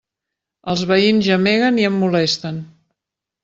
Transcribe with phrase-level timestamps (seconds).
[0.73, 2.61] Els veïns gemeguen i em molesten.